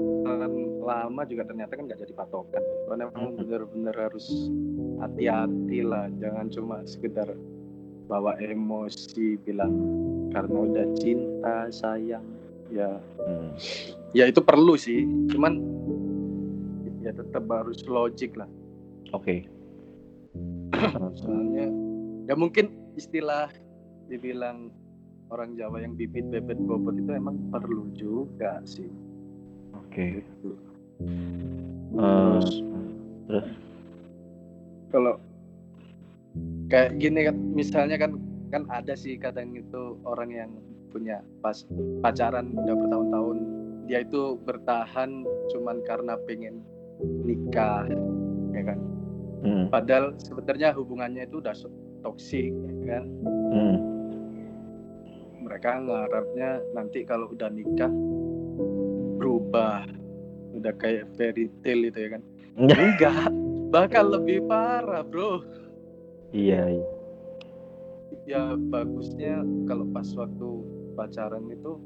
[0.82, 2.62] lama juga ternyata kan nggak jadi patokan.
[2.86, 4.26] Karena emang bener-bener harus
[5.00, 6.10] hati-hati lah.
[6.20, 7.32] Jangan cuma sekedar
[8.10, 9.72] bawa emosi bilang
[10.34, 12.26] karena udah cinta sayang
[12.68, 13.00] ya.
[13.24, 13.56] Hmm.
[14.12, 15.06] ya itu perlu sih.
[15.32, 15.62] Cuman
[17.02, 18.50] ya tetap harus logik lah.
[19.14, 19.46] Oke.
[21.22, 21.68] Soalnya
[22.26, 23.48] ya mungkin istilah
[24.10, 24.68] dibilang
[25.32, 28.92] orang Jawa yang bibit bebet bobot itu emang perlu juga sih.
[29.72, 30.20] Oke.
[30.20, 30.52] Gitu.
[31.96, 32.48] Eh, terus?
[33.26, 33.46] Terus?
[34.92, 35.14] Kalau
[36.68, 38.12] kayak gini kan misalnya kan
[38.52, 40.50] kan ada sih kadang itu orang yang
[40.92, 41.64] punya pas
[42.04, 43.38] pacaran udah bertahun-tahun
[43.88, 45.24] dia itu bertahan
[45.56, 46.60] cuman karena pengen
[47.24, 47.88] nikah
[48.52, 48.78] ya kan?
[49.42, 51.56] Hmm, padahal sebenarnya hubungannya itu udah
[52.04, 53.04] toksik ya kan?
[53.48, 53.76] Hmm.
[55.52, 57.92] Mereka ngarapnya nanti kalau udah nikah
[59.20, 59.84] berubah.
[60.56, 62.22] Udah kayak fairy tale itu ya kan?
[62.56, 63.28] Enggak.
[63.68, 65.44] Bakal lebih parah bro.
[66.32, 66.88] Iya iya.
[68.24, 70.48] Ya bagusnya kalau pas waktu
[70.96, 71.76] pacaran itu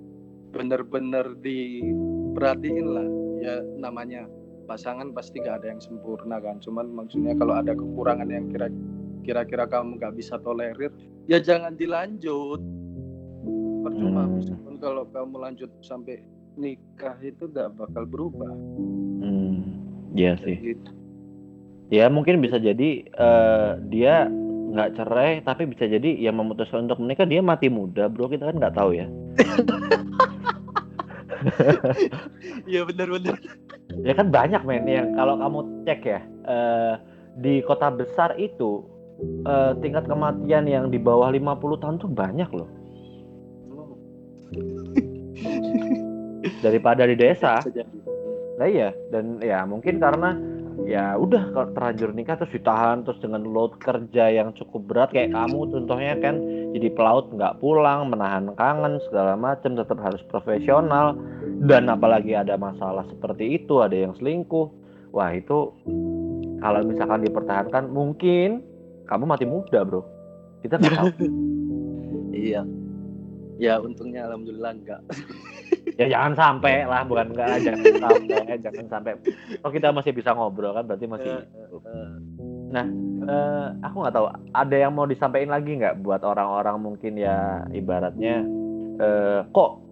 [0.54, 3.08] bener-bener diperhatiin lah.
[3.42, 4.30] Ya namanya
[4.70, 6.62] pasangan pasti gak ada yang sempurna kan?
[6.62, 8.70] Cuman maksudnya kalau ada kekurangan yang kira
[9.26, 10.94] kira-kira kamu gak bisa tolerir
[11.26, 12.62] ya jangan dilanjut
[13.86, 14.30] percuma Hmm.
[14.34, 16.20] meskipun kalau kamu lanjut sampai
[16.54, 18.52] nikah itu gak bakal berubah
[19.16, 19.80] Hmm,
[20.12, 20.58] iya sih.
[20.58, 20.90] gitu
[21.86, 24.26] Ya mungkin bisa jadi eh, dia
[24.66, 28.56] nggak cerai tapi bisa jadi yang memutuskan untuk menikah dia mati muda bro kita kan
[28.56, 29.06] nggak tahu ya.
[32.66, 33.36] iya benar-benar
[33.96, 36.92] Ya kan banyak men yang kalau kamu cek ya eh,
[37.36, 38.82] di kota besar itu
[39.42, 42.66] eh, tingkat kematian yang di bawah 50 tahun tuh banyak loh
[46.60, 47.60] daripada di desa.
[48.56, 50.32] Nah iya dan ya mungkin karena
[50.84, 55.32] ya udah kalau terlanjur nikah terus ditahan terus dengan load kerja yang cukup berat kayak
[55.32, 56.36] kamu contohnya kan
[56.76, 61.16] jadi pelaut nggak pulang menahan kangen segala macam tetap harus profesional.
[61.56, 64.68] Dan apalagi ada masalah seperti itu ada yang selingkuh
[65.16, 65.72] wah itu
[66.60, 68.60] kalau misalkan dipertahankan mungkin
[69.08, 70.04] kamu mati muda bro.
[70.60, 71.10] Kita nggak tahu.
[72.36, 72.62] Iya.
[73.56, 75.00] Ya untungnya alhamdulillah enggak
[75.96, 79.12] ya jangan sampai lah bukan enggak jangan sampai jangan sampai.
[79.64, 81.32] Oh kita masih bisa ngobrol kan berarti masih
[83.26, 88.46] Eh, aku nggak tahu ada yang mau disampaikan lagi nggak buat orang-orang mungkin ya ibaratnya
[89.02, 89.82] eh, kok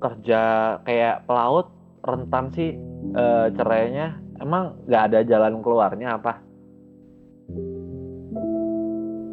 [0.00, 0.40] kerja
[0.88, 1.68] kayak pelaut
[2.00, 2.72] rentan sih
[3.12, 4.16] eh, cerainya?
[4.40, 6.40] Emang nggak ada jalan keluarnya apa?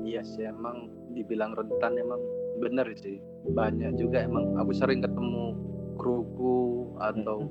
[0.03, 2.19] Iya sih emang dibilang rentan emang
[2.59, 3.15] bener sih.
[3.47, 5.55] Banyak juga emang aku sering ketemu
[5.97, 7.49] kruku atau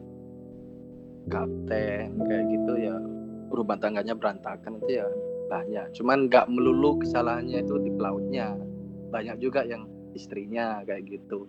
[1.26, 2.96] kapten kayak gitu ya
[3.50, 5.06] rumah tangganya berantakan itu ya
[5.46, 5.86] banyak.
[5.94, 8.54] Cuman nggak melulu kesalahannya itu di pelautnya
[9.14, 11.46] banyak juga yang istrinya kayak gitu.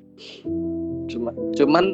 [1.09, 1.85] Cuma cuman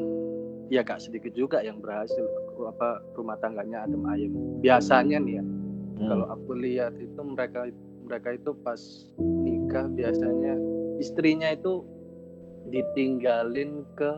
[0.71, 2.23] ya gak sedikit juga yang berhasil
[2.63, 4.33] apa rumah tangganya adem ayem.
[4.63, 5.45] Biasanya nih ya
[5.93, 6.09] Hmm.
[6.09, 7.69] kalau aku lihat itu mereka
[8.03, 8.81] mereka itu pas
[9.21, 10.57] nikah biasanya
[10.97, 11.85] istrinya itu
[12.67, 14.11] ditinggalin ke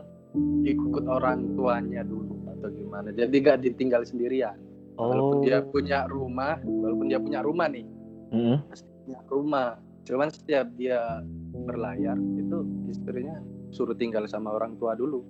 [0.66, 3.08] ikut orang tuanya dulu atau gimana.
[3.14, 4.56] Jadi gak ditinggal sendirian.
[4.96, 5.44] Walaupun Oh.
[5.44, 7.84] dia punya rumah walaupun dia punya rumah nih.
[8.32, 8.58] Mm.
[8.66, 9.68] pasti punya rumah.
[10.08, 11.22] Cuman setiap dia
[11.52, 12.58] berlayar itu
[12.90, 13.38] istrinya
[13.70, 15.22] suruh tinggal sama orang tua dulu.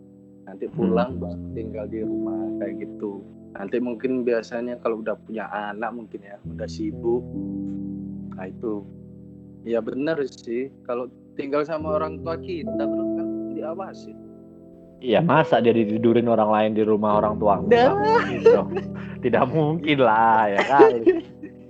[0.46, 3.26] Nanti pulang baru tinggal di rumah kayak gitu.
[3.58, 7.24] Nanti mungkin biasanya kalau udah punya anak mungkin ya udah sibuk.
[8.38, 8.86] Nah itu.
[9.66, 10.70] Ya benar sih.
[10.86, 14.25] Kalau tinggal sama orang tua kita bro kan diawasi
[14.96, 17.60] Iya masa dia ditidurin orang lain di rumah orang tua?
[17.68, 17.92] Dah.
[18.32, 18.60] Gitu.
[19.22, 21.00] Tidak mungkin lah ya kali.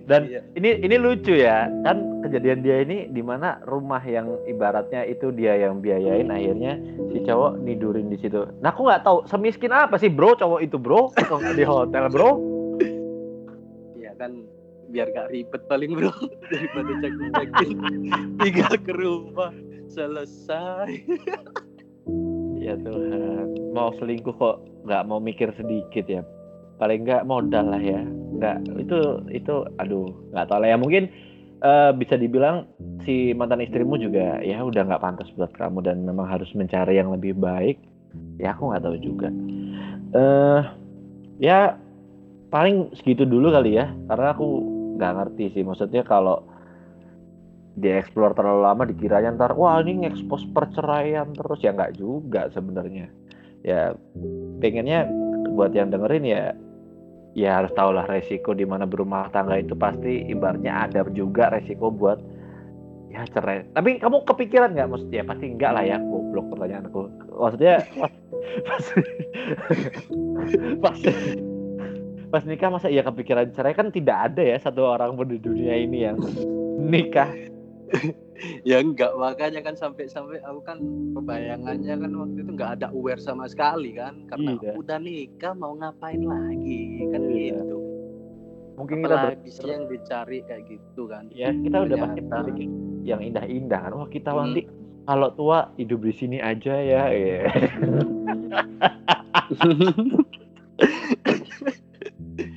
[0.06, 0.40] Dan Iya.
[0.54, 5.58] ini ini lucu ya kan kejadian dia ini di mana rumah yang ibaratnya itu dia
[5.58, 6.78] yang biayain akhirnya
[7.10, 8.46] si cowok nidurin di situ.
[8.62, 11.10] Nah aku nggak tahu semiskin apa sih bro cowok itu bro
[11.58, 12.38] di hotel bro?
[13.98, 14.46] ya kan
[14.86, 16.14] biar gak ribet paling bro
[16.54, 17.78] daripada cek cekin
[18.38, 19.50] tinggal ke rumah
[19.90, 21.02] selesai
[22.66, 23.70] Ya Tuhan.
[23.70, 26.26] Mau selingkuh kok nggak mau mikir sedikit ya.
[26.82, 28.02] Paling nggak modal lah ya.
[28.02, 28.98] Nggak itu
[29.30, 30.76] itu aduh nggak tahu lah ya.
[30.76, 31.06] Mungkin
[31.62, 32.66] eh, bisa dibilang
[33.06, 37.14] si mantan istrimu juga ya udah nggak pantas buat kamu dan memang harus mencari yang
[37.14, 37.78] lebih baik.
[38.42, 39.30] Ya aku nggak tahu juga.
[40.10, 40.60] Eh
[41.38, 41.78] ya
[42.50, 43.94] paling segitu dulu kali ya.
[44.10, 44.46] Karena aku
[44.98, 45.62] nggak ngerti sih.
[45.62, 46.42] Maksudnya kalau
[47.76, 51.60] dieksplor terlalu lama dikiranya ntar wah ini ngekspos perceraian terus.
[51.60, 53.12] Ya nggak juga sebenarnya.
[53.62, 53.92] Ya
[54.60, 55.04] pengennya
[55.52, 56.42] buat yang dengerin ya
[57.36, 61.92] ya harus tahu lah resiko di mana berumah tangga itu pasti ibaratnya ada juga resiko
[61.92, 62.16] buat
[63.12, 63.68] ya cerai.
[63.76, 64.88] Tapi kamu kepikiran nggak?
[64.88, 67.00] Maksudnya pasti enggak lah ya goblok pertanyaanku.
[67.36, 68.84] Maksudnya pas,
[70.80, 70.98] pas,
[72.32, 73.76] pas nikah masa iya kepikiran cerai?
[73.76, 76.16] Kan tidak ada ya satu orang pun di dunia ini yang
[76.80, 77.28] nikah
[78.68, 80.78] ya enggak makanya kan sampai-sampai aku kan
[81.12, 84.72] kebayangannya kan waktu itu nggak ada aware sama sekali kan karena Iya.
[84.76, 87.56] udah nikah mau ngapain lagi kan Iya.
[87.56, 87.76] gitu
[88.76, 92.68] mungkin kita apalagi sih berpikir- yang dicari kayak gitu kan ya kita udah pasti berpikir
[93.02, 94.38] yang indah-indah kan wah kita Hmm.
[94.44, 94.60] nanti
[95.06, 97.46] kalau tua hidup di sini aja ya Iya.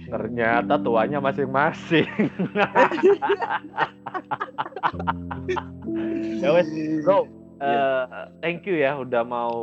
[0.09, 2.09] ternyata tuanya masing-masing
[6.43, 6.69] ya wes
[7.03, 8.03] bro eh,
[8.39, 9.55] thank you ya udah mau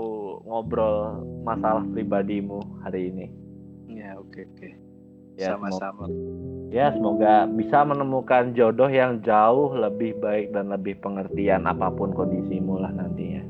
[0.45, 3.27] ngobrol masalah pribadimu hari ini.
[3.89, 4.71] Ya oke oke.
[5.37, 6.09] Ya, sama-sama.
[6.73, 12.81] ya semoga bisa menemukan jodoh yang jauh lebih baik dan lebih pengertian apa pun kondisimu
[12.81, 13.45] lah nantinya.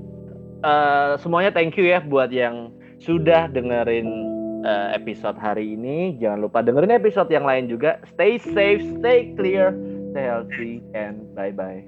[0.67, 4.11] Eh, semuanya thank you ya buat yang sudah dengerin
[4.67, 6.19] eh, episode hari ini.
[6.19, 8.03] Jangan lupa dengerin episode yang lain juga.
[8.11, 9.71] Stay safe stay clear
[10.17, 11.85] stay healthy and bye bye